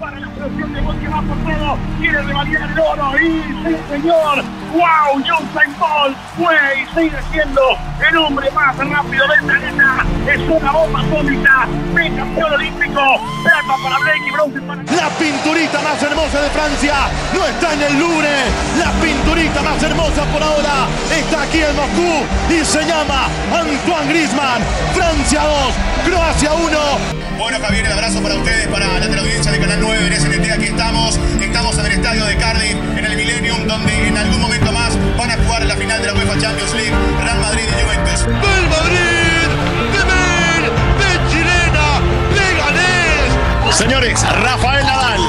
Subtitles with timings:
[0.00, 3.18] para la selección de gol que va por todo, quiere revalidar el oro.
[3.18, 7.60] Y sí señor, wow, Usain Bolt fue y sigue siendo
[8.08, 13.00] el hombre más rápido del planeta, es una bomba atómica, campeón olímpico,
[13.44, 14.82] plata para Blake y bronce para...
[14.82, 16.94] La pinturita más hermosa de Francia
[17.32, 18.36] no está en el Louvre,
[18.78, 24.62] la pinturita más hermosa por ahora está aquí en Moscú y se llama Antoine Griezmann,
[24.92, 25.74] Francia 2,
[26.04, 27.25] Croacia 1.
[27.38, 30.52] Bueno, Javier, el abrazo para ustedes, para la teleaudiencia de Canal 9 en SNT.
[30.52, 34.72] Aquí estamos, estamos en el estadio de Cardiff, en el Millennium, donde en algún momento
[34.72, 36.92] más van a jugar la final de la UEFA Champions League,
[37.22, 38.24] Real Madrid y Juventus.
[38.24, 39.48] ¡Del Madrid!
[39.92, 40.72] ¡De Mel!
[40.98, 42.00] ¡De Chilena!
[43.66, 45.20] ¡De Señores, Rafael Nadal,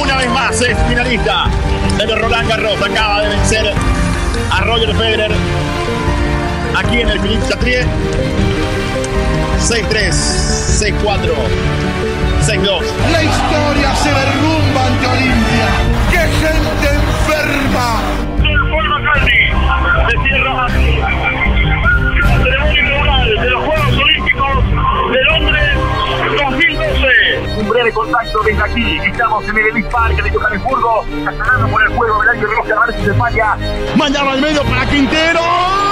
[0.00, 1.44] una vez más es finalista
[1.98, 2.80] de Roland Garros.
[2.80, 3.74] Acaba de vencer
[4.50, 5.32] a Roger Federer
[6.74, 7.86] aquí en el Philippe Chatrier
[9.62, 11.34] 6-3, 6-4,
[12.40, 12.82] 6-2.
[13.12, 15.68] La historia se derrumba ante Olimpia.
[16.10, 18.00] ¡Qué gente enferma!
[18.70, 19.52] Paul McCartney
[20.10, 20.68] se cierra la
[22.42, 24.64] ceremonia inaugural de los Juegos Olímpicos
[25.12, 25.70] de Londres
[26.42, 27.60] 2012.
[27.60, 28.98] Un breve contacto desde aquí.
[29.06, 33.56] Estamos en el Park de Johannesburgo, ganando por el juego del año de de España.
[33.96, 35.91] Mañana al medio para Quintero.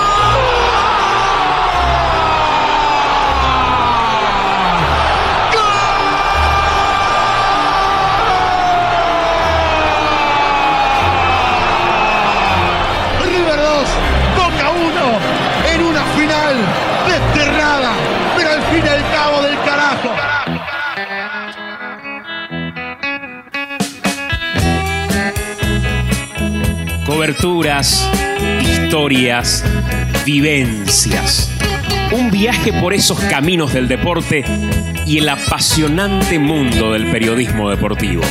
[27.31, 28.11] Coberturas,
[28.61, 29.65] historias,
[30.25, 31.49] vivencias.
[32.11, 34.45] Un viaje por esos caminos del deporte
[35.07, 38.23] y el apasionante mundo del periodismo deportivo.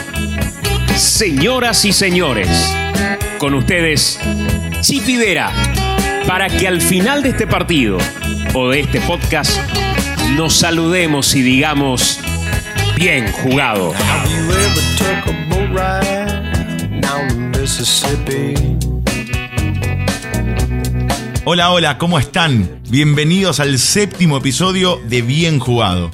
[0.97, 2.50] Señoras y señores,
[3.38, 4.19] con ustedes,
[4.81, 5.53] Chipi Vera,
[6.28, 8.00] para que al final de este partido
[8.53, 9.57] o de este podcast
[10.35, 12.19] nos saludemos y digamos,
[12.97, 13.94] bien jugado.
[21.52, 22.80] Hola, hola, ¿cómo están?
[22.92, 26.12] Bienvenidos al séptimo episodio de Bien Jugado.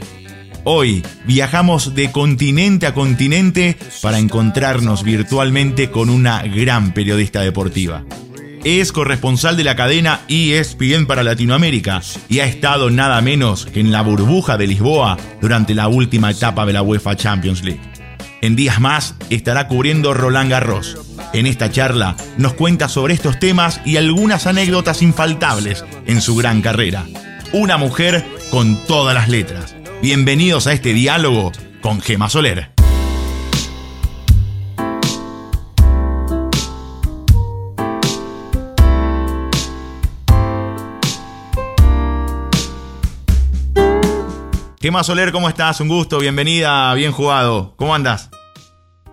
[0.64, 8.06] Hoy viajamos de continente a continente para encontrarnos virtualmente con una gran periodista deportiva.
[8.64, 13.92] Es corresponsal de la cadena ESPN para Latinoamérica y ha estado nada menos que en
[13.92, 17.82] la burbuja de Lisboa durante la última etapa de la UEFA Champions League.
[18.40, 20.98] En días más estará cubriendo Roland Garros.
[21.34, 26.62] En esta charla nos cuenta sobre estos temas y algunas anécdotas infaltables en su gran
[26.62, 27.06] carrera.
[27.52, 29.76] Una mujer con todas las letras.
[30.02, 32.72] Bienvenidos a este diálogo con Gema Soler.
[44.82, 45.80] Gema Soler, ¿cómo estás?
[45.80, 47.74] Un gusto, bienvenida, bien jugado.
[47.76, 48.30] ¿Cómo andas?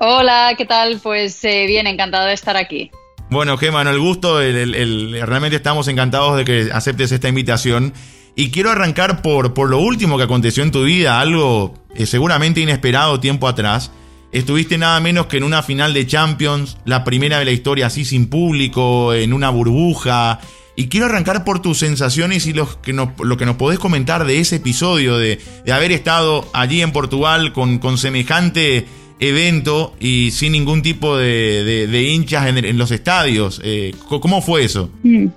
[0.05, 0.99] Hola, ¿qué tal?
[1.01, 2.91] Pues eh, bien, encantado de estar aquí.
[3.31, 7.95] Bueno, Gema, el gusto, realmente estamos encantados de que aceptes esta invitación.
[8.35, 12.61] Y quiero arrancar por, por lo último que aconteció en tu vida, algo eh, seguramente
[12.61, 13.93] inesperado tiempo atrás.
[14.33, 18.05] Estuviste nada menos que en una final de Champions, la primera de la historia así
[18.05, 20.41] sin público, en una burbuja.
[20.75, 24.27] Y quiero arrancar por tus sensaciones y lo que nos, lo que nos podés comentar
[24.27, 28.85] de ese episodio, de, de haber estado allí en Portugal con, con semejante
[29.23, 33.61] evento y sin ningún tipo de, hinchas en, los estadios.
[33.65, 34.91] Eh, ¿Cómo fue eso?
[35.03, 35.29] Mm.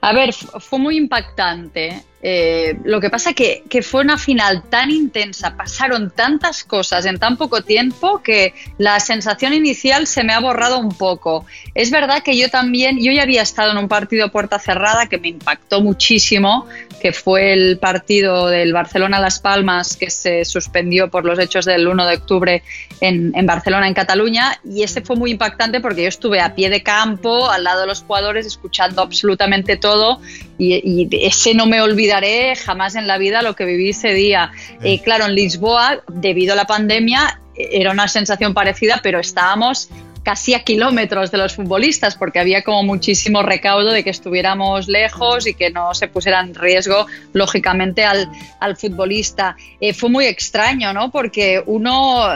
[0.00, 2.02] A ver, fue muy impactante.
[2.22, 7.18] Eh, lo que pasa que, que fue una final tan intensa, pasaron tantas cosas en
[7.18, 11.46] tan poco tiempo que la sensación inicial se me ha borrado un poco.
[11.74, 15.18] Es verdad que yo también, yo ya había estado en un partido puerta cerrada que
[15.18, 16.66] me impactó muchísimo,
[17.00, 22.06] que fue el partido del Barcelona-Las Palmas que se suspendió por los hechos del 1
[22.06, 22.62] de octubre
[23.00, 26.68] en, en Barcelona, en Cataluña, y ese fue muy impactante porque yo estuve a pie
[26.68, 30.20] de campo, al lado de los jugadores, escuchando absolutamente todo
[30.58, 34.50] y, ese no me olvidaré jamás en la vida lo que viví ese día.
[34.82, 39.88] Eh, claro, en Lisboa, debido a la pandemia, era una sensación parecida, pero estábamos
[40.22, 45.46] casi a kilómetros de los futbolistas, porque había como muchísimo recaudo de que estuviéramos lejos
[45.46, 48.28] y que no se pusiera en riesgo, lógicamente, al,
[48.58, 49.56] al futbolista.
[49.80, 51.10] Eh, fue muy extraño, ¿no?
[51.10, 52.26] Porque uno,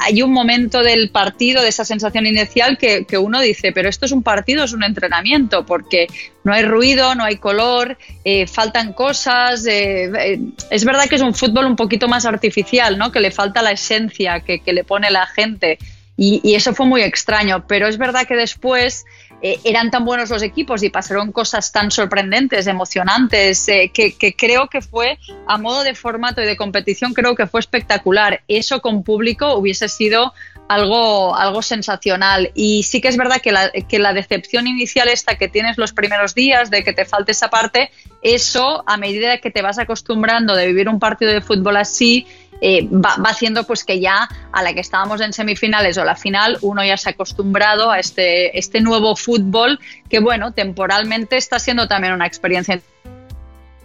[0.00, 4.06] hay un momento del partido, de esa sensación inicial, que, que uno dice, pero esto
[4.06, 6.08] es un partido, es un entrenamiento, porque
[6.42, 9.64] no hay ruido, no hay color, eh, faltan cosas.
[9.66, 13.12] Eh, es verdad que es un fútbol un poquito más artificial, ¿no?
[13.12, 15.78] Que le falta la esencia que, que le pone la gente.
[16.20, 19.06] Y, eso fue muy extraño, pero es verdad que después
[19.40, 24.66] eh, eran tan buenos los equipos y pasaron cosas tan sorprendentes, emocionantes, eh, que, creo
[24.66, 25.16] que fue,
[25.46, 28.42] a modo de formato y de competición, creo que fue espectacular.
[28.48, 30.34] Eso con público hubiese sido
[30.66, 32.50] algo, algo sensacional.
[32.52, 35.92] Y sí que es verdad que la, que la decepción inicial esta que tienes los
[35.92, 37.92] primeros días, de que te falte esa parte,
[38.22, 42.26] eso a medida que te vas acostumbrando de vivir un partido de fútbol así,
[42.60, 46.58] eh, va, haciendo pues que ya a la que estábamos en semifinales o la final
[46.60, 49.78] uno ya se ha acostumbrado a este, este nuevo fútbol
[50.08, 52.80] que bueno, temporalmente está siendo también una experiencia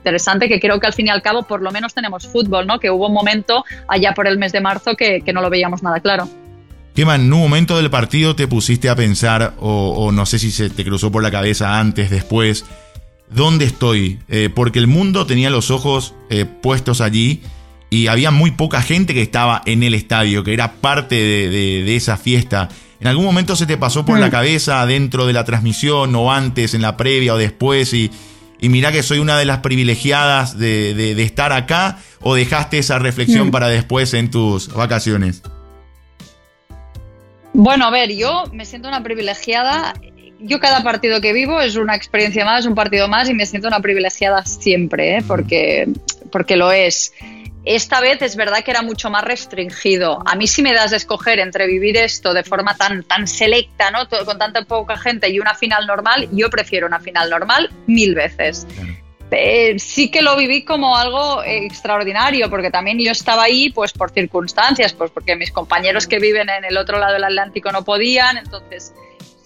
[0.03, 2.79] interesante que creo que al fin y al cabo por lo menos tenemos fútbol, ¿no?
[2.79, 5.99] Que hubo un momento allá por el mes de marzo que, no lo veíamos nada
[5.99, 6.27] claro.
[6.95, 10.69] Kema, en un momento del partido te pusiste a pensar, o, no sé si se
[10.69, 12.65] te cruzó por la cabeza antes, después,
[13.29, 14.19] ¿dónde estoy?
[14.29, 17.41] Eh, porque el mundo tenía los ojos eh, puestos allí
[17.93, 22.17] y había muy poca gente que estaba en el estadio, que era parte de, esa
[22.17, 22.67] fiesta.
[22.99, 26.73] ¿En algún momento se te pasó por la cabeza dentro de la transmisión o antes,
[26.73, 27.93] en la previa o después?
[27.93, 28.09] Y,
[28.59, 33.49] y mirá que soy una de las privilegiadas de, estar acá o dejaste esa reflexión
[33.49, 33.51] mm.
[33.51, 35.43] para después en tus vacaciones?
[37.53, 39.93] Bueno, a ver, yo me siento una privilegiada.
[40.39, 43.67] Yo cada partido que vivo es una experiencia más, un partido más y me siento
[43.67, 45.23] una privilegiada siempre, ¿eh?
[45.27, 45.87] porque,
[46.31, 47.13] porque lo es.
[47.65, 50.21] Esta vez es verdad que era mucho más restringido.
[50.25, 53.89] A mí si me das de escoger entre vivir esto de forma tan, tan selecta,
[53.89, 53.99] ¿no?
[54.25, 58.67] con tanta poca gente y una final normal, yo prefiero una final normal mil veces.
[59.31, 64.11] Eh, sí que lo viví como algo extraordinario, porque también yo estaba ahí pues por
[64.11, 68.37] circunstancias, pues porque mis compañeros que viven en el otro lado del Atlántico no podían,
[68.37, 68.93] entonces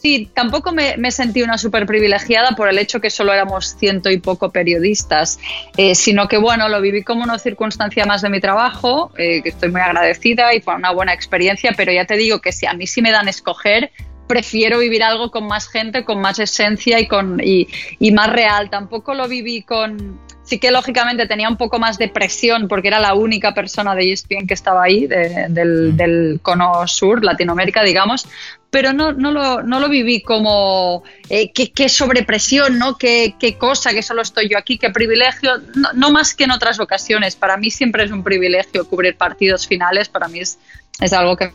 [0.08, 4.20] Sí, tampoco me, sentí una súper privilegiada por el hecho que solo éramos ciento y
[4.20, 5.38] poco periodistas,
[5.76, 9.50] eh, sino que bueno, lo viví como una circunstancia más de mi trabajo, eh, que
[9.50, 12.72] estoy muy agradecida y fue una buena experiencia, pero ya te digo que si a
[12.72, 13.92] mí sí me dan escoger,
[14.28, 17.68] prefiero vivir algo con más gente, con más esencia y, con, y,
[18.14, 18.70] más real.
[18.70, 20.22] Tampoco lo viví con...
[20.48, 24.14] Sí que lógicamente tenía un poco más de presión porque era la única persona de
[24.14, 28.26] ESPN que estaba ahí, del, del, cono sur, Latinoamérica, digamos,
[28.70, 32.98] pero no, no, lo, no lo viví como eh, qué, sobrepresión, ¿no?
[32.98, 35.52] Qué, qué, cosa, que solo estoy yo aquí, qué privilegio.
[35.94, 37.36] No, más que en otras ocasiones.
[37.36, 40.08] Para mí siempre es un privilegio cubrir partidos finales.
[40.08, 40.60] Para mí es,
[41.02, 41.52] es algo que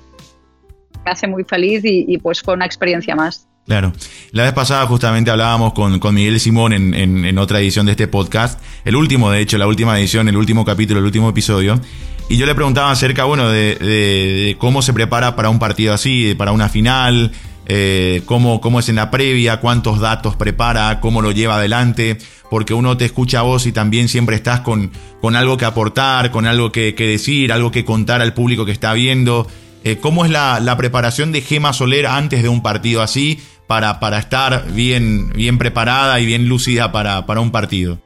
[1.03, 3.47] me hace muy feliz y, pues fue una experiencia más.
[3.67, 3.93] Claro.
[4.33, 8.09] La vez pasada justamente hablábamos con, con Miguel Simón en, en, otra edición de este
[8.09, 11.81] podcast, el último, de hecho, la última edición, el último capítulo, el último episodio,
[12.29, 16.51] y yo le preguntaba acerca, bueno, de, cómo se prepara para un partido así, para
[16.51, 17.31] una final,
[17.67, 22.19] eh, cómo, cómo es en la previa, cuántos datos prepara, cómo lo lleva adelante,
[22.51, 26.33] porque uno te escucha a vos y también siempre estás con, con algo que aportar,
[26.33, 29.47] con algo que decir, algo que contar al público que está viendo.
[29.85, 34.19] Eh, ¿Cómo es la, preparación de Gema Soler antes de un partido así para, para
[34.19, 37.99] estar bien, bien preparada y bien lúcida para, un partido?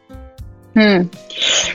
[0.75, 1.09] Hmm.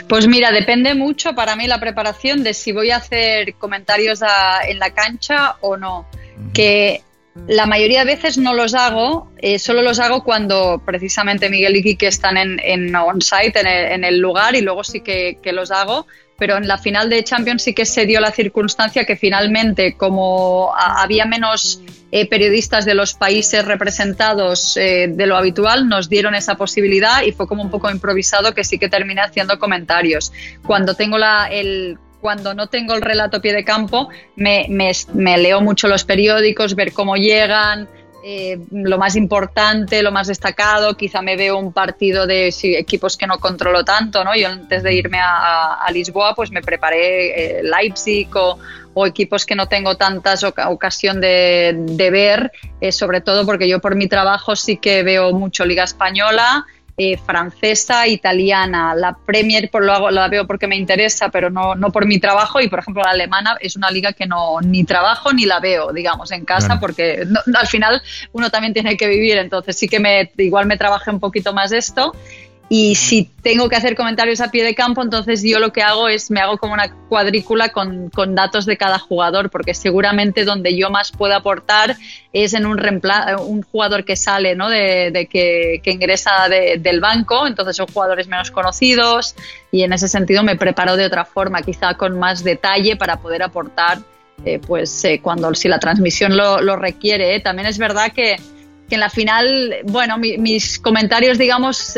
[0.08, 4.22] Pues mira, depende mucho para mí la preparación de si voy a hacer comentarios
[4.68, 6.08] en la cancha o no.
[6.54, 7.02] Que
[7.48, 11.84] la mayoría de veces no los hago, eh, solo los hago cuando precisamente Miguel y
[11.84, 13.60] Kike están en, en on-site,
[13.94, 16.08] en, el lugar, y luego sí que, que los hago
[16.42, 20.74] pero en la final de Champions sí que se dio la circunstancia que finalmente, como
[20.76, 26.56] había menos eh, periodistas de los países representados eh, de lo habitual, nos dieron esa
[26.56, 30.34] posibilidad y fue como un poco improvisado que sí que terminé haciendo comentarios.
[30.66, 34.66] Cuando tengo la, el cuando no tengo el relato pie de campo, me,
[35.14, 37.88] me leo mucho los periódicos, ver cómo llegan,
[38.24, 43.26] eh, lo más importante, lo más destacado, quizá me veo un partido de equipos que
[43.26, 44.36] no controlo tanto, ¿no?
[44.36, 48.60] Yo antes de irme a, Lisboa, pues me preparé eh, Leipzig o,
[49.06, 54.08] equipos que no tengo tantas ocasión de, ver, eh, sobre todo porque yo por mi
[54.08, 56.66] trabajo sí que veo mucho Liga Española,
[57.04, 58.94] eh, francesa, italiana.
[58.94, 62.20] La Premier por lo hago, la veo porque me interesa, pero no, no por mi
[62.20, 62.62] trabajo.
[62.62, 65.92] Y por ejemplo, la alemana es una liga que no ni trabajo ni la veo,
[65.92, 68.04] digamos, en casa, porque al final
[68.34, 69.40] uno también tiene que vivir.
[69.40, 72.16] Entonces sí que me, igual me trabajé un poquito más esto.
[72.74, 76.08] Y si tengo que hacer comentarios a pie de campo, entonces yo lo que hago
[76.08, 80.78] es me hago como una cuadrícula con, con datos de cada jugador, porque seguramente donde
[80.78, 81.98] yo más puedo aportar
[82.32, 82.80] es en un,
[83.46, 84.70] un jugador que sale, ¿no?
[84.70, 89.36] de, que, que, ingresa del banco, entonces son jugadores menos conocidos
[89.70, 93.44] y en ese sentido me preparo de otra forma, quizá con más detalle para poder
[93.44, 94.00] aportar,
[94.46, 97.36] eh, pues eh, cuando si la transmisión lo, lo requiere.
[97.36, 97.42] ¿eh?
[97.42, 98.38] También es verdad que
[98.92, 101.98] que en la final, bueno, mis comentarios, digamos,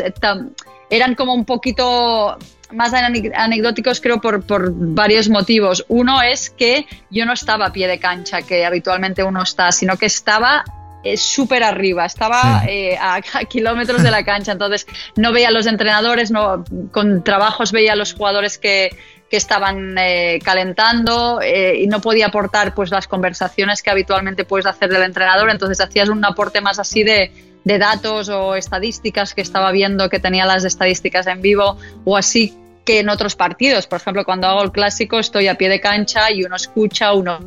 [0.88, 2.38] eran como un poquito
[2.70, 5.84] más anecdóticos, creo, por, por, varios motivos.
[5.88, 9.96] Uno es que yo no estaba a pie de cancha, que habitualmente uno está, sino
[9.96, 10.62] que estaba
[11.02, 14.86] eh, súper arriba, estaba eh, a, kilómetros de la cancha, entonces
[15.16, 18.96] no veía a los entrenadores, no, con trabajos veía a los jugadores que,
[19.34, 24.64] que estaban eh, calentando eh, y no podía aportar pues las conversaciones que habitualmente puedes
[24.64, 27.32] hacer del entrenador, entonces hacías un aporte más así de,
[27.64, 32.56] de datos o estadísticas que estaba viendo que tenía las estadísticas en vivo o así
[32.84, 33.88] que en otros partidos.
[33.88, 37.40] Por ejemplo, cuando hago el clásico estoy a pie de cancha y uno escucha, uno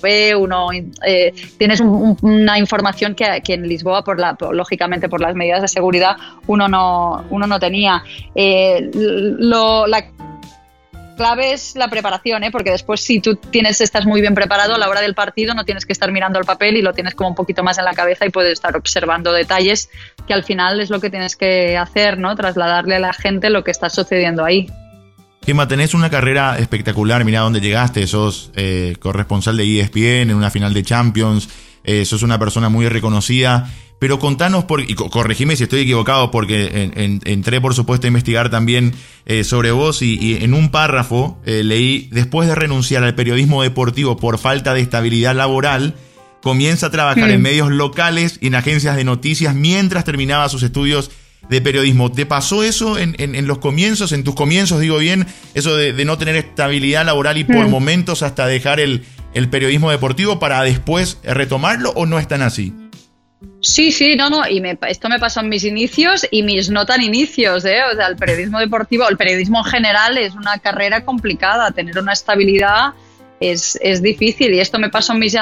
[0.00, 0.68] ve, uno
[1.04, 5.68] eh, tienes una información que, que, en Lisboa, por la, lógicamente por las medidas de
[5.68, 6.16] seguridad,
[6.46, 8.04] uno no, uno no tenía.
[11.16, 12.50] Clave es la preparación, ¿eh?
[12.50, 15.64] porque después si tú tienes, estás muy bien preparado a la hora del partido, no
[15.64, 17.94] tienes que estar mirando el papel y lo tienes como un poquito más en la
[17.94, 19.90] cabeza y puedes estar observando detalles
[20.26, 22.36] que al final es lo que tienes que hacer, ¿no?
[22.36, 24.68] Trasladarle a la gente lo que está sucediendo ahí.
[25.44, 30.50] Gemma, tenés una carrera espectacular, mira dónde llegaste, sos eh, corresponsal de ESPN en una
[30.50, 31.48] final de Champions,
[31.86, 33.72] eh, sos una persona muy reconocida.
[33.98, 36.90] Pero contanos, por, y corregime si estoy equivocado, porque
[37.24, 38.92] entré por supuesto a investigar también
[39.24, 44.18] eh, sobre vos y, en un párrafo eh, leí, después de renunciar al periodismo deportivo
[44.18, 45.94] por falta de estabilidad laboral,
[46.42, 47.42] comienza a trabajar en mm.
[47.42, 51.10] medios locales y en agencias de noticias mientras terminaba sus estudios
[51.48, 52.10] de periodismo.
[52.10, 56.36] ¿Te pasó eso en, los comienzos, en tus comienzos, digo bien, eso de, no tener
[56.36, 57.70] estabilidad laboral y por mm.
[57.70, 62.72] momentos hasta dejar el, el periodismo deportivo para después retomarlo o no es tan así?
[63.60, 67.02] Sí, sí, no, no, y esto me pasó en mis inicios y mis no tan
[67.02, 67.80] inicios, ¿eh?
[67.92, 72.12] O sea, el periodismo deportivo, el periodismo en general es una carrera complicada, tener una
[72.12, 72.94] estabilidad
[73.40, 75.36] es, es difícil y esto me pasó en mis,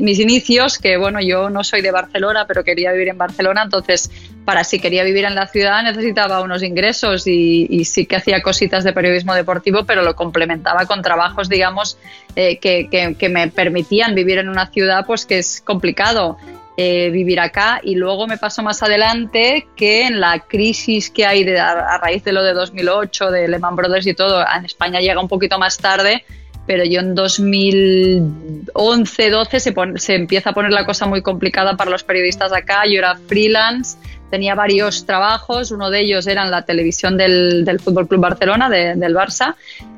[0.00, 4.10] mis, inicios, que bueno, yo no soy de Barcelona, pero quería vivir en Barcelona, entonces
[4.44, 8.42] para si quería vivir en la ciudad necesitaba unos ingresos y, y sí que hacía
[8.42, 11.96] cositas de periodismo deportivo, pero lo complementaba con trabajos, digamos,
[12.34, 16.38] eh, que, que, que me permitían vivir en una ciudad pues que es complicado.
[16.78, 21.44] Eh, vivir acá y luego me pasó más adelante que en la crisis que hay
[21.44, 25.20] de, a, raíz de lo de 2008, de Lehman Brothers y todo, en España llega
[25.20, 26.24] un poquito más tarde,
[26.66, 31.90] pero yo en 2011, 12 se, se empieza a poner la cosa muy complicada para
[31.90, 33.96] los periodistas acá, yo era freelance
[34.32, 38.70] tenía varios trabajos, uno de ellos era en la televisión del, del Fútbol Club Barcelona,
[38.70, 39.56] del Barça,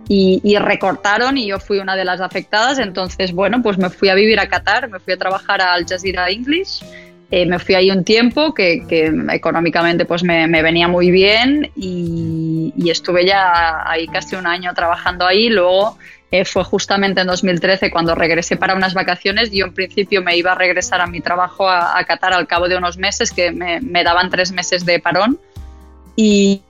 [0.08, 2.80] y, recortaron y yo fui una de las afectadas.
[2.80, 5.86] Entonces, bueno, pues me fui a vivir a Qatar, me fui a trabajar a Al
[5.86, 6.84] Jazeera English.
[7.30, 8.84] Eh, me fui ahí un tiempo que,
[9.32, 15.26] económicamente pues me, venía muy bien y, y, estuve ya ahí casi un año trabajando
[15.26, 15.48] ahí.
[15.48, 15.96] Luego
[16.30, 19.50] eh, fue justamente en 2013 cuando regresé para unas vacaciones.
[19.52, 22.68] Yo en principio me iba a regresar a mi trabajo a, a Qatar al cabo
[22.68, 25.38] de unos meses, que me, me daban tres meses de parón.
[26.16, 26.62] Y,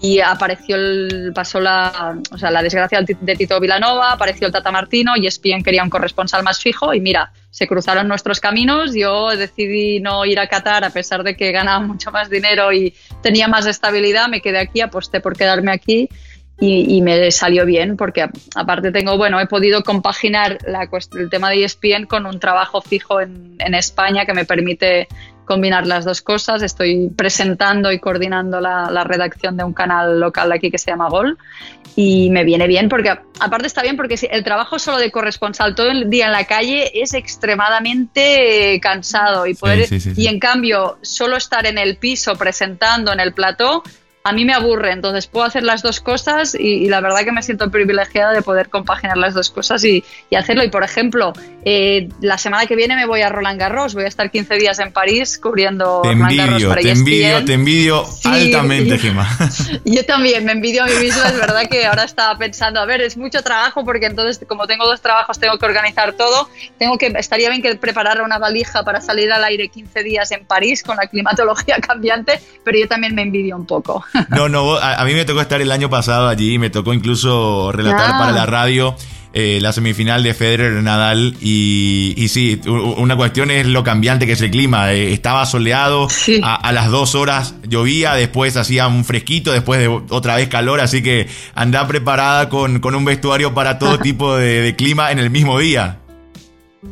[0.00, 4.70] y apareció el, pasó la, o sea, la desgracia de Tito Vilanova, apareció el Tata
[4.70, 9.36] Martino y ESPN quería un corresponsal más fijo y mira, se cruzaron nuestros caminos, yo
[9.36, 13.48] decidí no ir a Qatar a pesar de que ganaba mucho más dinero y tenía
[13.48, 16.08] más estabilidad, me quedé aquí, aposté por quedarme aquí
[16.60, 22.06] y, me salió bien porque aparte tengo, bueno, he podido compaginar el tema de ESPN
[22.06, 25.06] con un trabajo fijo en, en España que me permite
[25.48, 26.62] combinar las dos cosas.
[26.62, 31.38] Estoy presentando y coordinando la, redacción de un canal local aquí que se llama Gol
[31.96, 35.90] y me viene bien porque aparte está bien porque el trabajo solo de corresponsal todo
[35.90, 41.64] el día en la calle es extremadamente cansado y poder y en cambio solo estar
[41.66, 43.82] en el piso presentando en el plató
[44.28, 47.42] a mí me aburre, entonces puedo hacer las dos cosas y, la verdad que me
[47.42, 50.04] siento privilegiada de poder compaginar las dos cosas y,
[50.36, 50.62] hacerlo.
[50.62, 51.32] Y por ejemplo,
[51.64, 54.78] eh, la semana que viene me voy a Roland Garros, voy a estar 15 días
[54.80, 59.26] en París cubriendo te Roland Garros para Te envidio, te envidio altamente, Gemma.
[59.86, 63.00] Yo también me envidio a mí misma, es verdad que ahora estaba pensando, a ver,
[63.00, 67.06] es mucho trabajo porque entonces como tengo dos trabajos tengo que organizar todo, tengo que
[67.16, 70.98] estaría bien que preparara una valija para salir al aire 15 días en París con
[70.98, 74.04] la climatología cambiante, pero yo también me envidio un poco.
[74.30, 78.10] No, no, a, mí me tocó estar el año pasado allí, me tocó incluso relatar
[78.12, 78.96] para la radio.
[79.34, 84.40] eh, la semifinal de Federer-Nadal y, y, sí, una cuestión es lo cambiante que es
[84.40, 84.92] el clima.
[84.92, 86.08] Eh, estaba soleado,
[86.42, 91.02] a, las dos horas llovía, después hacía un fresquito, después de otra vez calor, así
[91.02, 95.58] que anda preparada con, con un vestuario para todo tipo de clima en el mismo
[95.58, 95.98] día.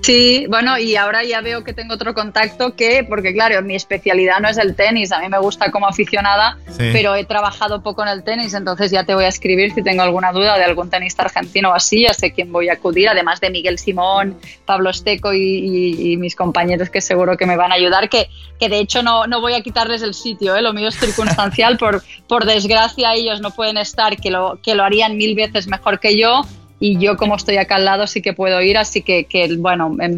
[0.02, 4.40] Sí, bueno, y ahora ya veo que tengo otro contacto que, porque claro, mi especialidad
[4.40, 8.08] no es el tenis, a mí me gusta como aficionada, pero he trabajado poco en
[8.08, 11.22] el tenis, entonces ya te voy a escribir si tengo alguna duda de algún tenista
[11.22, 15.32] argentino o así, ya sé quién voy a acudir, además de Miguel Simón, Pablo Esteco
[15.32, 18.28] y, mis compañeros que seguro que me van a ayudar, que,
[18.58, 20.62] que de hecho no, no voy a quitarles el sitio, ¿eh?
[20.62, 24.82] lo mío es circunstancial, por, por desgracia ellos no pueden estar, que lo, que lo
[24.82, 26.42] harían mil veces mejor que yo
[26.86, 29.96] y yo como estoy acá al lado sí que puedo ir, así que, que bueno,
[29.98, 30.16] em,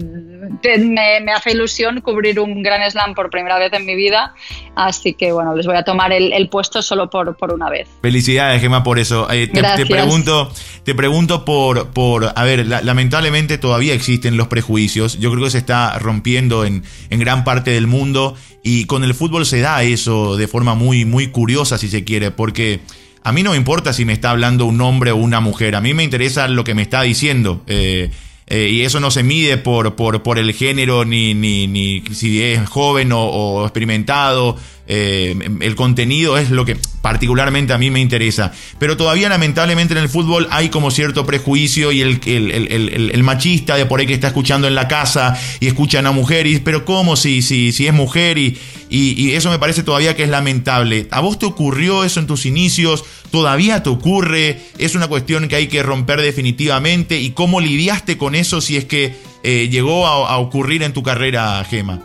[0.92, 4.34] me, me, hace ilusión cubrir un gran slam por primera vez en mi vida,
[4.76, 7.88] así que bueno, les voy a tomar el, el puesto solo por, por, una vez.
[8.02, 9.30] Felicidades, Gemma, por eso.
[9.30, 10.52] Eh, te, te, pregunto,
[10.84, 15.58] te pregunto por, por a ver, lamentablemente todavía existen los prejuicios, yo creo que se
[15.58, 20.37] está rompiendo en, en gran parte del mundo y con el fútbol se da eso
[20.37, 22.80] de forma muy, muy curiosa, si se quiere, porque...
[23.22, 25.80] A mí no me importa si me está hablando un hombre o una mujer, a
[25.80, 27.62] mí me interesa lo que me está diciendo.
[27.66, 28.10] Eh,
[28.50, 32.42] eh, y eso no se mide por, por, por el género, ni, ni, ni, si
[32.42, 34.56] es joven o, experimentado.
[34.90, 38.52] Eh, el contenido es lo que particularmente a mí me interesa.
[38.78, 44.00] Pero todavía lamentablemente en el fútbol hay como cierto prejuicio y el, machista de por
[44.00, 47.16] ahí que está escuchando en la casa y escucha a una mujer y pero ¿cómo
[47.16, 48.38] si, si, si es mujer?
[48.38, 51.07] Y, y, eso me parece todavía que es lamentable.
[51.11, 53.04] ¿A vos te ocurrió eso en tus inicios?
[53.30, 54.61] ¿Todavía te ocurre?
[54.78, 57.21] ¿Es una cuestión que hay que romper definitivamente?
[57.21, 61.64] ¿Y cómo lidiaste con eso si es que eh, llegó a, ocurrir en tu carrera,
[61.68, 62.00] Gema?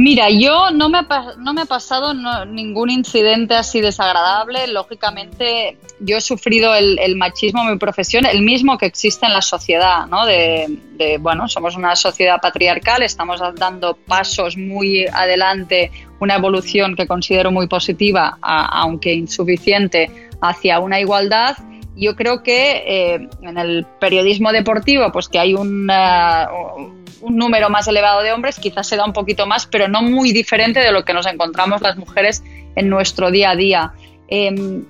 [0.00, 2.14] Mira, yo no me ha, no me ha pasado
[2.46, 4.66] ningún incidente así desagradable.
[4.68, 9.42] Lógicamente, yo he sufrido el, machismo en mi profesión, el mismo que existe en la
[9.42, 10.24] sociedad, ¿no?
[10.24, 17.06] De, de, bueno, somos una sociedad patriarcal, estamos dando pasos muy adelante, una evolución que
[17.06, 21.58] considero muy positiva, aunque insuficiente, hacia una igualdad
[22.00, 25.86] yo creo que eh, en el periodismo deportivo, pues que hay un,
[27.28, 30.80] número más elevado de hombres, quizás se da un poquito más, pero no muy diferente
[30.80, 32.42] de lo que nos encontramos las mujeres
[32.74, 33.92] en nuestro día a día.
[34.28, 34.84] Em,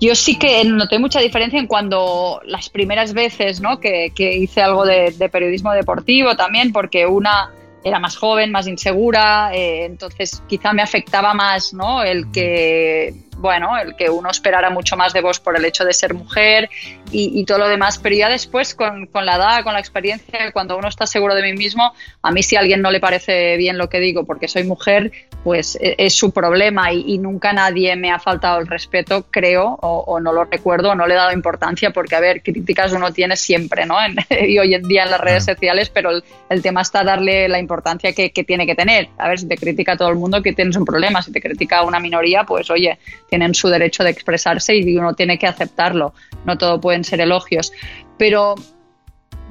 [0.00, 3.78] yo sí que noté mucha diferencia en cuando las primeras veces ¿no?
[3.78, 7.52] que, hice algo de, periodismo deportivo también, porque una
[7.84, 12.02] era más joven, más insegura, eh, entonces quizá me afectaba más ¿no?
[12.02, 15.92] el que bueno, el que uno esperara mucho más de vos por el hecho de
[15.92, 16.68] ser mujer
[17.12, 20.88] y, todo lo demás, pero ya después con, la edad, con la experiencia, cuando uno
[20.88, 21.92] está seguro de mí mismo,
[22.22, 25.10] a mí si a alguien no le parece bien lo que digo porque soy mujer,
[25.42, 30.20] pues e, es, su problema y, nunca nadie me ha faltado el respeto, creo, o,
[30.20, 33.36] no lo recuerdo, o no le he dado importancia, porque a ver, críticas uno tiene
[33.36, 33.96] siempre, ¿no?
[34.46, 36.10] y hoy en día en las redes sociales, pero
[36.48, 39.08] el, tema está darle la importancia que, que, tiene que tener.
[39.18, 41.82] A ver, si te critica todo el mundo, que tienes un problema, si te critica
[41.82, 42.98] una minoría, pues oye,
[43.30, 46.12] tienen su derecho de expresarse y uno tiene que aceptarlo.
[46.44, 47.72] No todo pueden ser elogios.
[48.18, 48.56] Pero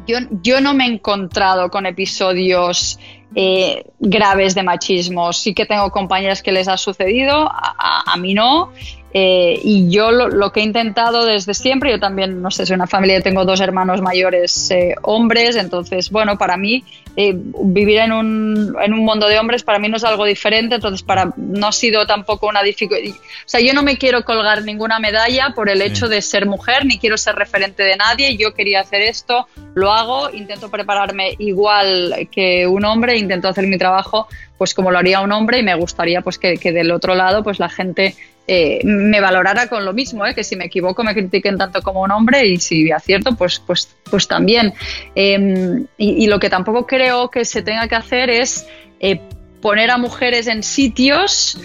[0.05, 2.99] yo, yo no me he encontrado con episodios
[3.33, 5.33] eh, graves de machismo.
[5.33, 8.71] Sí que tengo compañeras que les ha sucedido, a mí no,
[9.11, 12.85] eh, y yo lo, que he intentado desde siempre, yo también, no sé, soy una
[12.85, 16.83] familia, tengo dos hermanos mayores eh, hombres, entonces, bueno, para mí
[17.15, 20.75] eh, vivir en un, en un mundo de hombres para mí no es algo diferente,
[20.75, 23.09] entonces para no ha sido tampoco una dificultad.
[23.09, 26.85] O sea, yo no me quiero colgar ninguna medalla por el hecho de ser mujer,
[26.85, 32.29] ni quiero ser referente de nadie, yo quería hacer esto, lo hago, intento prepararme igual
[32.31, 34.27] que un hombre, intento hacer mi trabajo
[34.59, 37.43] pues como lo haría un hombre y me gustaría pues que, que del otro lado
[37.43, 38.13] pues la gente
[38.51, 40.33] eh, me valorara con lo mismo, ¿eh?
[40.33, 43.95] que si me equivoco me critiquen tanto como un hombre y si acierto, pues, pues,
[44.09, 44.73] pues también.
[45.13, 48.65] Em, y, lo que tampoco creo que se tenga que hacer es
[48.99, 49.21] eh,
[49.61, 51.59] poner a mujeres en sitios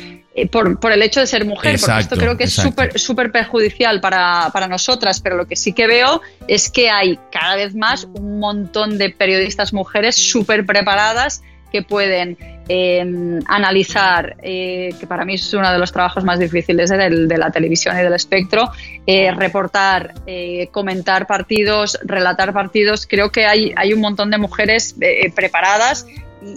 [0.50, 4.02] por, por, el hecho de ser mujer, porque esto creo que es súper súper perjudicial
[4.02, 8.04] para, para, nosotras, pero lo que sí que veo es que hay cada vez más
[8.12, 11.42] un montón de periodistas mujeres súper preparadas
[11.72, 12.36] que pueden
[12.68, 17.50] em, analizar, eh, que para mí es uno de los trabajos más difíciles de, la
[17.50, 18.70] televisión y del espectro,
[19.06, 23.06] eh, reportar, eh, comentar partidos, relatar partidos.
[23.06, 24.96] Creo que hay, un montón de mujeres
[25.34, 26.06] preparadas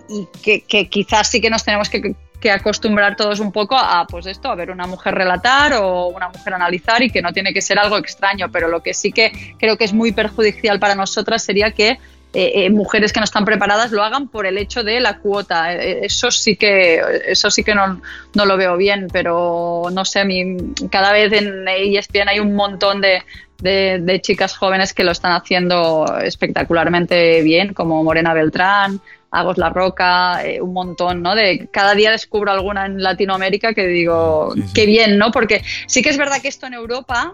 [0.10, 4.26] y, que, quizás sí que nos tenemos que, que acostumbrar todos un poco a pues
[4.26, 7.62] esto, a ver una mujer relatar o una mujer analizar y que no tiene que
[7.62, 11.44] ser algo extraño, pero lo que sí que creo que es muy perjudicial para nosotras
[11.44, 11.98] sería que
[12.34, 15.74] eh, eh, mujeres que no están preparadas lo hagan por el hecho de la cuota.
[15.74, 18.00] Eh, eso sí que, eso sí que no,
[18.34, 20.58] lo veo bien, pero no sé, a mí
[20.92, 23.24] cada vez en ESPN hay un montón de,
[23.60, 29.70] de, de chicas jóvenes que lo están haciendo espectacularmente bien, como Morena Beltrán, Agos La
[29.70, 31.36] Roca, eh, un montón, ¿no?
[31.36, 34.74] De cada día descubro alguna en Latinoamérica que digo, Sí, sí.
[34.74, 35.32] qué bien, ¿no?
[35.32, 37.34] Porque sí que es verdad que esto en Europa,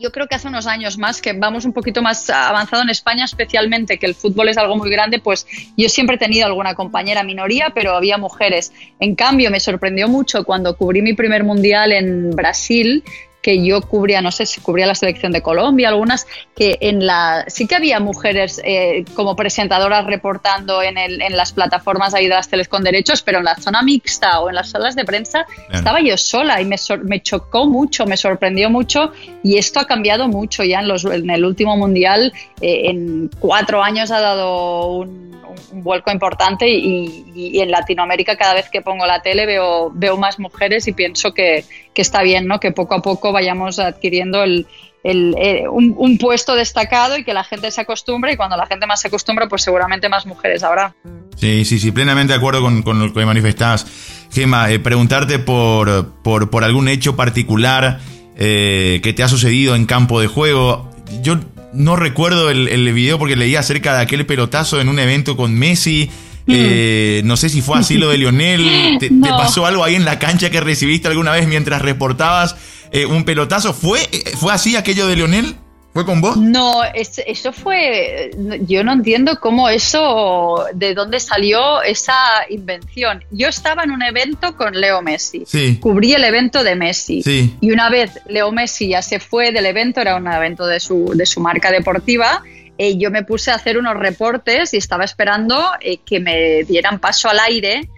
[0.00, 3.24] yo creo que hace unos años más, que vamos un poquito más avanzado en España,
[3.24, 7.22] especialmente que el fútbol es algo muy grande, pues yo siempre he tenido alguna compañera
[7.22, 8.72] minoría, pero había mujeres.
[8.98, 13.04] En cambio, me sorprendió mucho cuando cubrí mi primer mundial en Brasil
[13.42, 17.44] que yo cubría, no sé si cubría la selección de Colombia, algunas, que en la
[17.48, 22.34] sí que había mujeres eh, como presentadoras reportando en, el, en las plataformas ahí de
[22.34, 25.44] las teles con derechos, pero en la zona mixta o en las salas de prensa
[25.46, 25.78] Claro.
[25.78, 29.86] estaba yo sola y me, sor- me chocó mucho, me sorprendió mucho y esto ha
[29.86, 32.32] cambiado mucho ya en, los, en el último mundial.
[32.60, 35.40] eh, en cuatro años ha dado un, un-
[35.72, 39.90] un vuelco importante y, y- y en Latinoamérica cada vez que pongo la tele veo,
[39.94, 42.58] veo más mujeres y pienso que, que está bien, ¿no?
[42.60, 44.66] que poco a poco vayamos adquiriendo el,
[45.02, 48.66] el, eh, un, un puesto destacado y que la gente se acostumbre y cuando la
[48.66, 50.94] gente más se acostumbra pues seguramente más mujeres habrá.
[51.36, 53.86] Sí, sí, sí, plenamente de acuerdo con, con lo que manifestás.
[54.32, 58.00] Gema, eh, preguntarte por, por, por algún hecho particular
[58.36, 60.90] eh, que te ha sucedido en campo de juego.
[61.22, 61.38] Yo
[61.72, 65.54] no recuerdo el, el video porque leí acerca de aquel pelotazo en un evento con
[65.54, 66.10] Messi.
[66.46, 68.96] Eh, no sé si fue así lo de Lionel.
[69.00, 72.56] ¿Te, pasó algo ahí en la cancha que recibiste alguna vez mientras reportabas
[72.92, 73.72] eh, un pelotazo?
[73.72, 75.56] ¿Fue, eh, ¿Fue así aquello de Lionel?
[75.92, 76.36] ¿Fue con vos?
[76.36, 78.30] No, es- eso fue.
[78.68, 80.64] Yo no entiendo cómo eso.
[80.72, 82.14] de dónde salió esa
[82.48, 83.24] invención.
[83.32, 85.42] Yo estaba en un evento con Leo Messi.
[85.46, 85.78] Sí.
[85.80, 87.22] Cubrí el evento de Messi.
[87.24, 87.56] Sí.
[87.60, 91.10] Y una vez Leo Messi ya se fue del evento, era un evento de su,
[91.14, 92.42] de su marca deportiva.
[92.78, 96.98] eh, yo me puse a hacer unos reportes y estaba esperando eh, que me dieran
[97.00, 97.88] paso al aire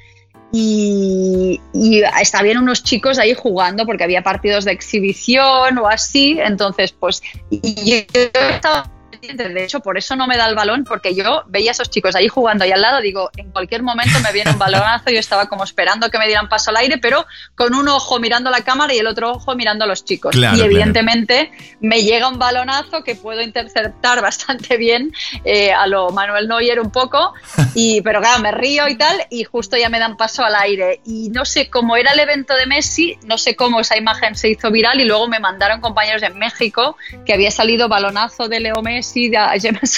[0.52, 6.92] y, y estaban unos chicos ahí jugando porque había partidos de exhibición o así, entonces
[6.92, 8.90] pues y yo estaba
[9.22, 12.16] de hecho por eso no me da el balón porque yo veía a esos chicos
[12.16, 15.46] ahí jugando y al lado digo, en cualquier momento me viene un balonazo, yo estaba
[15.46, 18.92] como esperando que me dieran paso al aire, pero con un ojo mirando la cámara
[18.94, 20.32] y el otro ojo mirando a los chicos.
[20.32, 20.72] Claro, y claro.
[20.72, 25.12] evidentemente me llega un balonazo que puedo interceptar bastante bien
[25.44, 27.32] eh, a lo Manuel Neuer un poco,
[27.74, 31.00] y, pero claro, me río y tal, y justo ya me dan paso al aire.
[31.04, 34.50] Y no sé cómo era el evento de Messi, no sé cómo esa imagen se
[34.50, 38.82] hizo viral y luego me mandaron compañeros en México que había salido balonazo de Leo
[38.82, 39.11] Messi,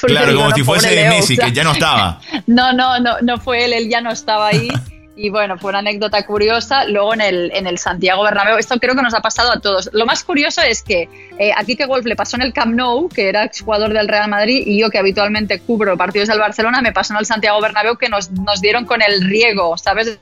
[0.06, 2.20] Claro, como si fuese de Messi, o sea, que ya no estaba.
[2.46, 4.68] no, no, no, no fue él, él ya no estaba ahí.
[5.16, 6.86] Y bueno, fue una anécdota curiosa.
[6.86, 9.88] Luego en el, en el Santiago Bernabéu, esto creo que nos ha pasado a todos.
[9.92, 13.08] Lo más curioso es que eh, a Kike Wolf le pasó en el Camp Nou,
[13.08, 16.90] que era exjugador del Real Madrid, y yo que habitualmente cubro partidos del Barcelona, me
[16.90, 20.18] pasó en el Santiago Bernabéu que nos, nos dieron con el riego, ¿sabes?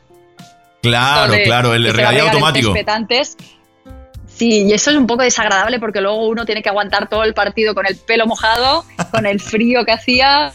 [0.82, 2.68] Claro, de- claro, el regadío automático.
[4.42, 7.32] Sí, y eso es un poco desagradable porque luego uno tiene que aguantar todo el
[7.32, 10.52] partido con el pelo mojado, con el frío que hacía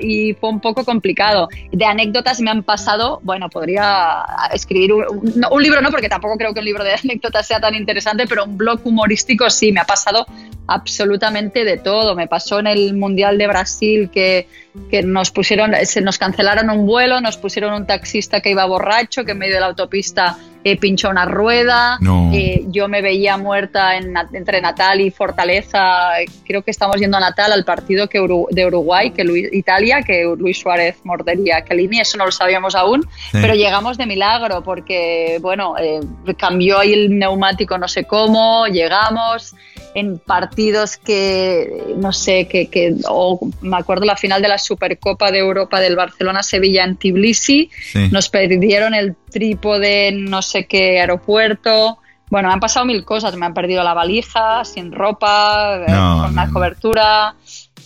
[0.00, 1.50] y fue un poco complicado.
[1.72, 6.60] De anécdotas me han pasado, bueno, podría escribir un libro, no, porque tampoco creo que
[6.60, 10.24] un libro de anécdotas sea tan interesante, pero un blog humorístico sí, me ha pasado
[10.66, 12.14] absolutamente de todo.
[12.14, 14.48] Me pasó en el Mundial de Brasil que,
[14.90, 19.26] que nos pusieron, se nos cancelaron un vuelo, nos pusieron un taxista que iba borracho,
[19.26, 21.96] que en medio de la autopista eh, pinchó una rueda.
[22.00, 22.30] No.
[22.34, 26.10] Eh, yo me veía muerta en entre Natal y Fortaleza.
[26.46, 30.02] Creo que estamos yendo a Natal al partido que Uru- de Uruguay, que Luis- Italia,
[30.02, 32.00] que Luis Suárez mordería a Chiellini.
[32.00, 33.38] Eso no lo sabíamos aún, Sí.
[33.40, 36.00] pero llegamos de milagro porque, bueno, eh,
[36.36, 39.54] cambió ahí el neumático no sé cómo, llegamos
[39.94, 45.32] en partidos que, no sé, que, que o me acuerdo la final de la Supercopa
[45.32, 48.08] de Europa del Barcelona-Sevilla en Tbilisi, Sí.
[48.12, 51.98] nos perdieron el trípode no sé qué aeropuerto.
[52.30, 53.34] Bueno, me han pasado mil cosas.
[53.36, 56.52] Me han perdido la valija, sin ropa, eh, No, con no.
[56.52, 57.34] cobertura.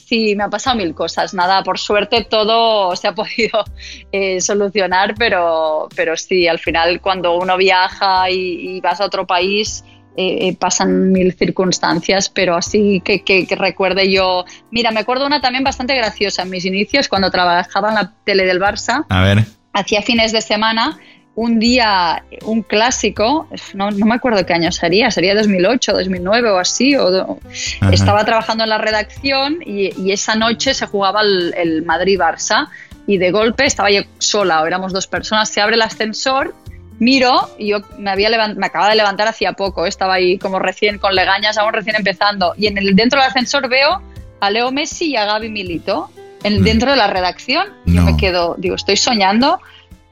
[0.07, 1.33] Sí, me han pasado mil cosas.
[1.33, 3.65] Nada, por suerte todo se ha podido
[4.13, 9.27] eh, solucionar, pero, pero sí, al final cuando uno viaja y, y vas a otro
[9.27, 9.83] país,
[10.17, 14.45] eh, eh, pasan mil circunstancias, pero así que, que, que recuerde yo.
[14.71, 18.45] Mira, me acuerdo una también bastante graciosa en mis inicios, cuando trabajaba en la tele
[18.45, 19.45] del Barça A ver.
[19.73, 20.99] hacía fines de semana,
[21.37, 26.59] un día, un clásico, no, no me acuerdo qué año sería, sería 2008, 2009 o
[26.59, 27.39] así, o do-
[27.81, 27.93] Ajá.
[27.93, 32.69] estaba trabajando en la redacción y, y esa noche se jugaba el, el Madrid-Barça
[33.07, 36.55] y de golpe estaba yo sola, o éramos dos personas, se abre el ascensor,
[37.01, 40.99] miro y yo me, había me acababa de levantar hacía poco, estaba ahí como recién
[40.99, 44.01] con legañas, aún recién empezando, y en el, dentro del ascensor veo
[44.41, 46.11] a Leo Messi y a Gaby Milito
[46.45, 46.65] en, Mm.
[46.65, 47.67] dentro de la redacción.
[47.87, 48.13] y Yo No.
[48.13, 49.59] me quedo, digo, estoy soñando.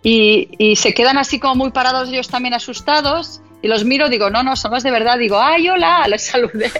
[0.02, 3.40] Y, y se quedan así como muy parados ellos también asustados.
[3.62, 5.18] Y los miro, digo, no, no, son los de verdad.
[5.18, 6.70] Digo, ay, hola, les saludé.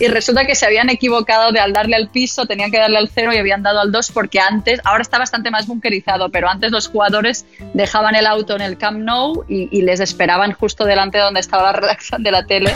[0.00, 3.08] Y resulta que se habían equivocado de al darle al piso, tenían que darle al
[3.08, 6.72] cero y habían dado al dos porque antes, ahora está bastante más bunkerizado, pero antes
[6.72, 11.24] los jugadores dejaban el auto en el Camp Nou y, les esperaban justo delante de
[11.24, 12.72] donde estaba la redacción de la tele.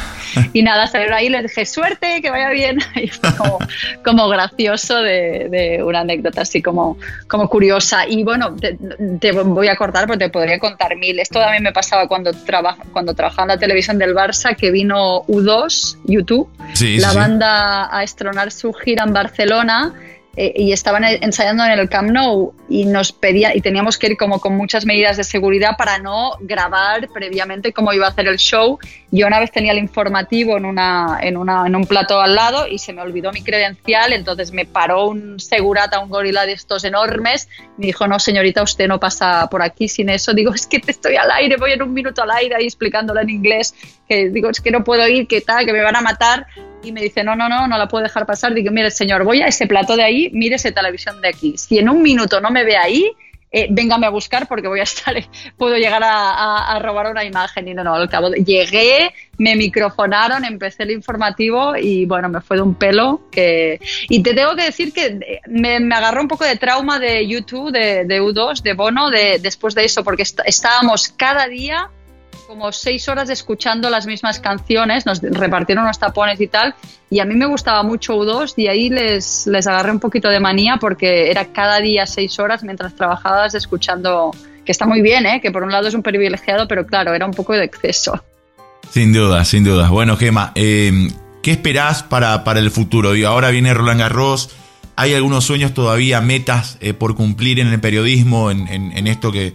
[0.52, 2.78] Y nada, salieron ahí y les dije, suerte, que vaya bien.
[2.96, 3.30] Y fue
[4.04, 6.98] como, gracioso de, una anécdota así como,
[7.28, 8.06] como curiosa.
[8.08, 11.18] Y bueno, te, voy a cortar porque te podría contar mil.
[11.20, 16.48] Esto también me pasaba cuando, traba, cuando trabajaba televisión del Barça que vino U2, YouTube,
[17.00, 19.92] la banda a estronar su gira en Barcelona
[20.36, 24.16] eh, y estaban ensayando en el Camp Nou y nos pedía y teníamos que ir
[24.18, 28.36] como con muchas medidas de seguridad para no grabar previamente cómo iba a hacer el
[28.36, 28.78] show.
[29.10, 32.66] Yo una vez tenía el informativo en, una, en, una, en un plato al lado
[32.66, 36.84] y se me olvidó mi credencial, entonces me paró un segurata, un gorila de estos
[36.84, 40.34] enormes, me dijo, no señorita, usted no pasa por aquí sin eso.
[40.34, 43.20] Digo, es que te estoy al aire, voy en un minuto al aire ahí explicándolo
[43.20, 43.74] en inglés,
[44.06, 46.46] que digo, es que no puedo ir, que tal, que me van a matar
[46.86, 48.54] y me dice, no, no, no, no la puedo dejar pasar.
[48.54, 51.58] Digo, mire, señor, voy a ese plato de ahí, mire esa televisión de aquí.
[51.58, 53.10] Si en un minuto no me ve ahí,
[53.50, 55.14] eh, véngame a buscar porque voy a estar,
[55.56, 57.68] puedo llegar a, robar una imagen.
[57.68, 62.56] Y no, no, al cabo llegué, me microfonaron, empecé el informativo y bueno, me fue
[62.56, 63.22] de un pelo.
[63.30, 67.26] que Y te tengo que decir que eh, me, agarró un poco de trauma de
[67.26, 71.90] YouTube, de, de U2, de Bono, de, después de eso, porque estábamos cada día
[72.46, 76.74] como seis horas escuchando las mismas canciones, nos repartieron unos tapones y tal,
[77.10, 80.40] y a mí me gustaba mucho U2 y ahí les, les agarré un poquito de
[80.40, 84.30] manía porque era cada día seis horas mientras trabajabas escuchando,
[84.64, 85.40] que está muy bien, ¿eh?
[85.40, 88.22] que por un lado es un privilegiado, pero claro, era un poco de exceso.
[88.90, 89.88] Sin duda, sin duda.
[89.90, 91.10] Bueno, Gema, eh,
[91.42, 93.12] ¿qué esperás para, para el futuro?
[93.12, 94.50] Digo, ahora viene Roland Garros,
[94.94, 99.54] hay algunos sueños todavía, metas eh, por cumplir en el periodismo, en, en esto que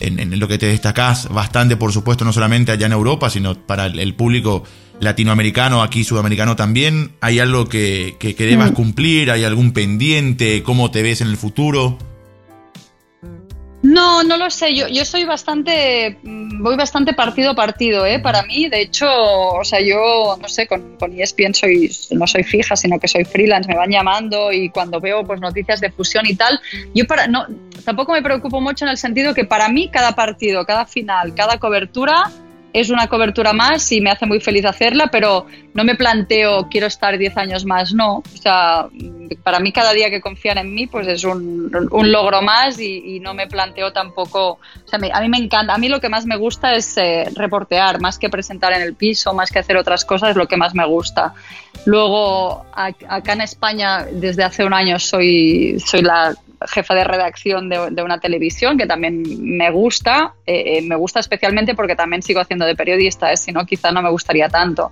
[0.00, 3.86] en, lo que te destacás bastante, por supuesto, no solamente allá en Europa, sino para
[3.86, 4.64] el, público
[5.00, 7.12] latinoamericano, aquí sudamericano también.
[7.20, 8.74] ¿Hay algo que, que, debas mm.
[8.74, 9.30] cumplir?
[9.30, 10.62] ¿Hay algún pendiente?
[10.62, 11.98] ¿Cómo te ves en el futuro?
[13.88, 14.74] No, no lo sé.
[14.74, 18.18] Yo, yo soy bastante, mm, voy bastante partido a partido, ¿eh?
[18.18, 22.44] Para mí, de hecho, o sea, yo, no sé, con, con ESPN soy, no soy
[22.44, 26.26] fija, sino que soy freelance, me van llamando y cuando veo pues noticias de fusión
[26.26, 26.60] y tal,
[26.94, 27.46] yo para, no,
[27.86, 31.58] tampoco me preocupo mucho en el sentido que para mí cada partido, cada final, cada
[31.58, 32.30] cobertura
[32.78, 36.86] es una cobertura más y me hace muy feliz hacerla, pero no me planteo quiero
[36.86, 38.16] estar 10 años más, no.
[38.16, 38.86] O sea,
[39.42, 43.34] para mí cada día que confían en mí pues es un, logro más y, no
[43.34, 46.36] me planteo tampoco, o sea, a mí me encanta, a mí lo que más me
[46.36, 50.30] gusta es eh, reportear, más que presentar en el piso, más que hacer otras cosas,
[50.30, 51.34] es lo que más me gusta.
[51.84, 56.34] Luego, acá en España, desde hace un año soy, soy la
[56.66, 61.74] jefa de redacción de, una televisión, que también me gusta, eh, eh, me gusta especialmente
[61.74, 63.36] porque también sigo haciendo de periodista, ¿eh?
[63.36, 64.90] si no quizá no me gustaría tanto.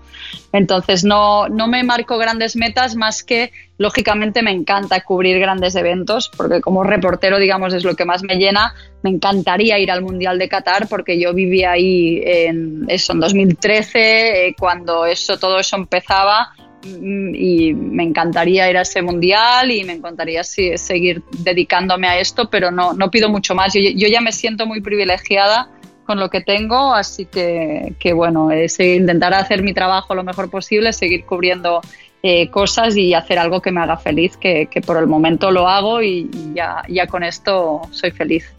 [0.53, 6.31] Entonces no, no me marco grandes metas más que, lógicamente me encanta cubrir grandes eventos,
[6.37, 8.75] porque como reportero, digamos, es lo que más me llena.
[9.03, 14.55] Me encantaría ir al Mundial de Qatar porque yo vivía ahí en, eso, en 2013,
[14.59, 16.53] cuando eso, todo eso empezaba
[16.83, 22.71] y me encantaría ir a ese mundial y me encantaría seguir dedicándome a esto, pero
[22.71, 23.75] no, no pido mucho más.
[23.75, 25.71] Yo, ya me siento muy privilegiada
[26.05, 30.51] con lo que tengo, así que, que bueno, es intentar hacer mi trabajo lo mejor
[30.51, 31.81] posible, seguir cubriendo
[32.23, 35.69] eh, cosas y hacer algo que me haga feliz, que, que por el momento lo
[35.69, 38.55] hago y ya, ya con esto soy feliz.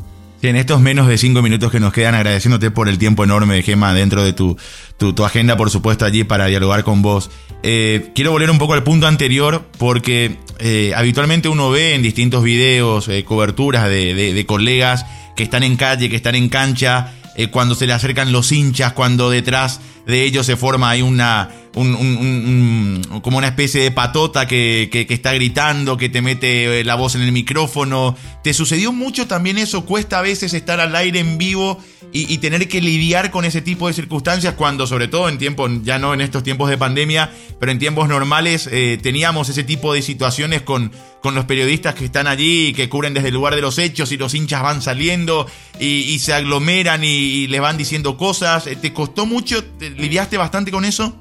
[0.48, 3.94] En estos menos de cinco minutos que nos quedan, agradeciéndote por el tiempo enorme, Gema,
[3.94, 4.56] dentro de tu,
[4.98, 7.30] tu, agenda, por supuesto, allí para dialogar con vos.
[7.64, 12.46] Eh, quiero volver un poco al punto anterior, porque eh, habitualmente uno ve en distintos
[12.46, 15.06] videos, eh, coberturas de, de, colegas
[15.36, 17.14] que están en calle, que están en cancha,
[17.52, 23.38] cuando se le acercan los hinchas, cuando detrás de ellos se forma ahí una, como
[23.38, 27.32] una especie de patota que, está gritando, que te mete eh, la voz en el
[27.32, 28.16] micrófono.
[28.42, 29.86] ¿Te sucedió mucho también eso?
[29.86, 31.78] ¿Cuesta a veces estar al aire en vivo
[32.14, 36.00] y, tener que lidiar con ese tipo de circunstancias cuando, sobre todo en tiempos, ya
[36.00, 40.02] no en estos tiempos de pandemia, pero en tiempos normales, eh, teníamos ese tipo de
[40.02, 40.92] situaciones con,
[41.22, 44.18] con los periodistas que están allí, que cubren desde el lugar de los hechos y
[44.18, 45.48] los hinchas van saliendo
[45.80, 48.64] y, se aglomeran y, y, les van diciendo cosas?
[48.82, 49.64] ¿Te costó mucho?
[49.98, 51.16] ¿Lidiaste bastante con eso?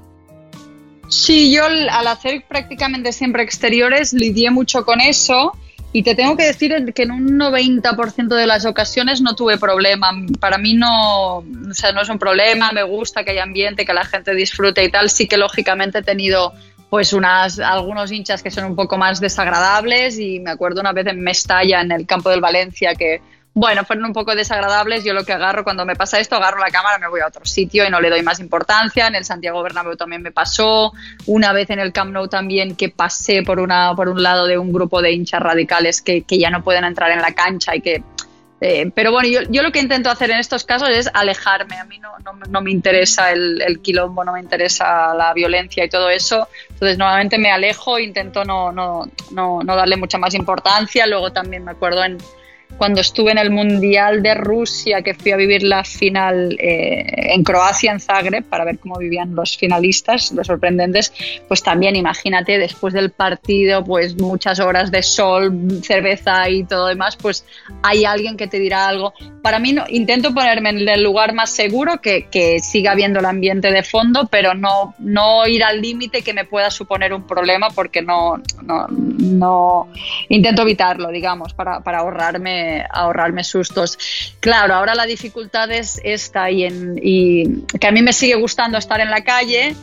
[1.09, 5.53] Sí, yo al hacer prácticamente siempre exteriores lidié mucho con eso
[5.93, 10.11] y te tengo que decir que en un 90% de las ocasiones no tuve problema.
[10.41, 13.95] Para mí no, o sea, no es un problema, me gusta que haya ambiente, que
[13.95, 15.09] la gente disfrute y tal.
[15.09, 16.53] Sí que lógicamente he tenido
[16.91, 21.07] pues unas, algunos hinchas que son un poco más desagradables y me acuerdo una vez
[21.07, 23.23] en Mestalla, en el campo del Valencia, que
[23.57, 25.03] bueno, fueron un poco desagradables.
[25.03, 27.47] Yo lo que agarro cuando me pasa esto, agarro la cámara, me voy a otro
[27.47, 29.07] sitio y no le doy más importancia.
[29.07, 30.93] En el Santiago Bernabéu también me pasó.
[31.25, 34.59] Una vez en el Camp Nou también que pasé por, una, por un lado de
[34.59, 37.81] un grupo de hinchas radicales que, que ya no pueden entrar en la cancha y
[37.81, 38.03] que
[38.61, 41.77] eh, pero bueno, yo, yo, lo que intento hacer en estos casos es alejarme.
[41.77, 45.83] A mí no, no, no me interesa el, el, quilombo, no me interesa la violencia
[45.83, 46.49] y todo eso.
[46.71, 51.07] Entonces, normalmente me alejo, intento no, no, no, no darle mucha más importancia.
[51.07, 52.19] Luego también me acuerdo en,
[52.77, 57.43] cuando estuve en el Mundial de Rusia, que fui a vivir la final eh, en
[57.43, 61.13] Croacia, en Zagreb, para ver cómo vivían los finalistas, los sorprendentes,
[61.49, 67.17] pues también imagínate, después del partido, pues muchas horas de sol, cerveza y todo demás,
[67.17, 67.45] pues
[67.83, 69.15] hay alguien que te dirá algo.
[69.43, 73.27] Para mí, no, intento ponerme en el lugar más seguro, que, que siga habiendo el
[73.27, 77.69] ambiente de fondo, pero no, no ir al límite que me pueda suponer un problema,
[77.71, 79.89] porque no, no, no
[80.29, 83.99] intento evitarlo, digamos, para, para ahorrarme ahorrarme sustos.
[84.41, 88.79] Claro, ahora la dificultad es esta y, en, y que a mí me sigue gustando
[88.79, 89.75] estar en la calle,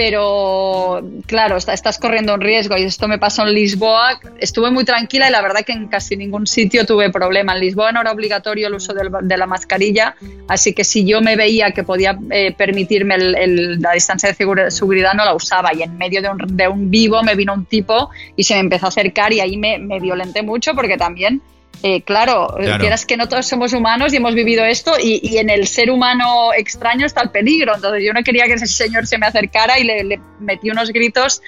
[0.00, 4.18] pero claro, estás corriendo un riesgo y esto me pasó en Lisboa.
[4.38, 7.52] Estuve muy tranquila y la verdad que en casi ningún sitio tuve problema.
[7.52, 10.16] En Lisboa no era obligatorio el uso de la mascarilla,
[10.48, 15.26] así que si yo me veía que podía eh, permitirme la distancia de seguridad no
[15.26, 18.60] la usaba y en medio de un, vivo me vino un tipo y se me
[18.60, 21.42] empezó a acercar y ahí me violenté mucho porque también
[21.82, 25.20] eh, claro, eh, claro, quieras que no todos somos humanos y hemos vivido esto y,
[25.22, 27.74] y, en el ser humano extraño está el peligro.
[27.74, 30.90] Entonces yo no quería que ese señor se me acercara y le, le metí unos
[30.90, 31.40] gritos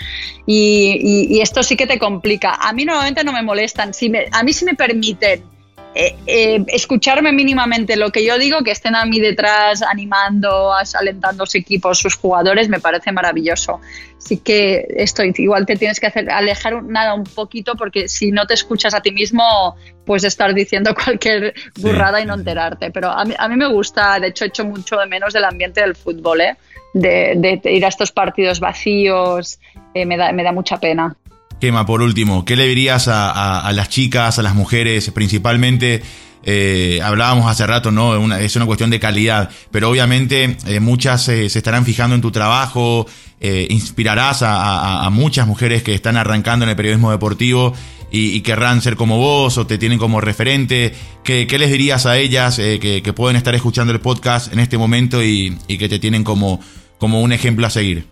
[0.46, 2.54] y, y, y, esto sí que te complica.
[2.54, 3.92] A mí normalmente no me molestan.
[3.92, 5.51] Si me, a mí sí me permiten
[5.94, 11.42] eh, eh, escucharme mínimamente lo que yo digo, que estén a mí detrás animando, alentando
[11.42, 13.80] a sus equipos, sus jugadores, me parece maravilloso.
[14.16, 18.46] Así que esto igual te tienes que hacer alejar nada un poquito porque si no
[18.46, 19.76] te escuchas a ti mismo
[20.06, 22.24] puedes estar diciendo cualquier burrada sí.
[22.24, 22.90] y no enterarte.
[22.90, 25.80] Pero a mí, a mí, me gusta, de hecho echo mucho de menos del ambiente
[25.80, 26.56] del fútbol, ¿eh?
[26.94, 29.58] de, de, ir a estos partidos vacíos,
[29.94, 31.16] eh, me, da, me da mucha pena.
[31.62, 36.02] Quema, por último, ¿qué le dirías a, las chicas, a las mujeres, principalmente?
[36.42, 38.34] Eh, hablábamos hace rato, ¿no?
[38.34, 42.32] Es una cuestión de calidad, pero obviamente eh, muchas eh, se estarán fijando en tu
[42.32, 43.06] trabajo,
[43.40, 47.74] inspirarás a, muchas mujeres que están arrancando en el periodismo deportivo
[48.10, 50.92] y, querrán ser como vos o te tienen como referente.
[51.22, 55.56] ¿Qué, les dirías a ellas que, pueden estar escuchando el podcast en este momento y,
[55.68, 56.58] que te tienen como
[57.00, 58.11] un ejemplo a seguir?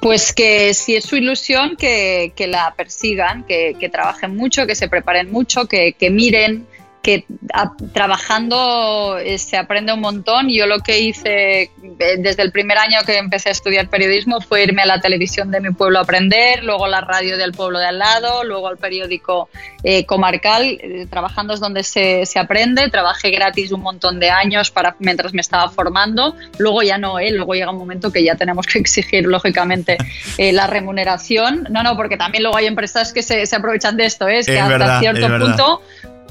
[0.00, 4.74] Pues que si es su ilusión, que, que la persigan, que, que, trabajen mucho, que
[4.74, 6.66] se preparen mucho, que, que miren,
[7.02, 10.48] que a, trabajando eh, se aprende un montón.
[10.50, 11.70] Yo lo que hice eh,
[12.18, 15.60] desde el primer año que empecé a estudiar periodismo fue irme a la televisión de
[15.60, 18.76] mi pueblo a aprender, luego a la radio del pueblo de al lado, luego al
[18.76, 19.48] periódico
[19.82, 20.78] eh, comarcal.
[21.08, 22.90] Trabajando es donde se, se, aprende.
[22.90, 26.36] Trabajé gratis un montón de años para, mientras me estaba formando.
[26.58, 27.30] Luego ya no, ¿eh?
[27.30, 29.96] luego llega un momento que ya tenemos que exigir, lógicamente,
[30.38, 31.66] la remuneración.
[31.70, 34.58] No, no, porque también luego hay empresas que se, se aprovechan de esto, es que
[34.58, 35.82] hasta verdad, cierto punto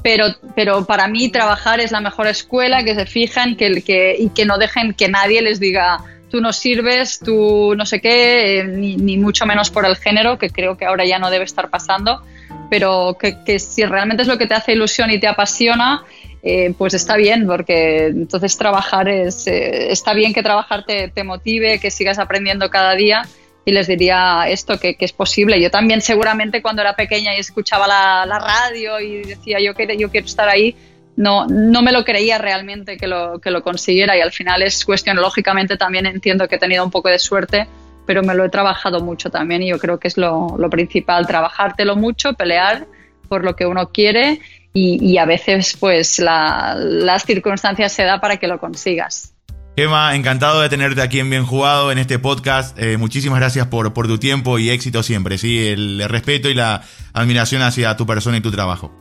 [0.02, 4.28] pero, pero para mí trabajar es la mejor escuela, que se fijan que, que, y
[4.30, 5.98] que no dejen que nadie les diga
[6.30, 10.38] tú no sirves, tú no sé qué, eh, ni, ni, mucho menos por el género,
[10.38, 12.22] que creo que ahora ya no debe estar pasando,
[12.70, 16.04] pero que, que si realmente es lo que te hace ilusión y te apasiona,
[16.42, 21.24] eh, pues está bien, porque entonces trabajar es, eh, está bien que trabajar te, te
[21.24, 23.22] motive, que sigas aprendiendo cada día
[23.64, 25.60] y les diría esto, que, que, es posible.
[25.60, 29.96] Yo también seguramente cuando era pequeña y escuchaba la, la radio y decía yo, que,
[29.96, 30.74] yo quiero estar ahí,
[31.16, 34.84] no, no me lo creía realmente que lo, que lo consiguiera y al final es
[34.84, 37.68] cuestión, lógicamente también entiendo que he tenido un poco de suerte,
[38.06, 41.26] pero me lo he trabajado mucho también y yo creo que es lo, lo principal,
[41.26, 42.86] trabajártelo mucho, pelear
[43.28, 44.40] por lo que uno quiere
[44.72, 49.34] y, y a veces pues la, las circunstancias se da para que lo consigas.
[49.80, 52.78] Gemma, encantado de tenerte aquí en Bien Jugado, en este podcast.
[52.78, 55.68] Eh, muchísimas gracias por, por, tu tiempo y éxito siempre, ¿sí?
[55.68, 56.82] El, el, respeto y la
[57.14, 58.92] admiración hacia tu persona y tu trabajo.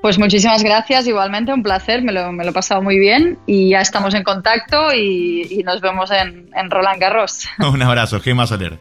[0.00, 3.68] Pues muchísimas gracias, igualmente, un placer, me lo, me lo he pasado muy bien y
[3.68, 7.46] ya estamos en contacto y, y nos vemos en, en Roland Garros.
[7.58, 8.80] Un abrazo, Gemma Soler.